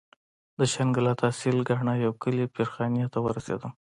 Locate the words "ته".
3.13-3.17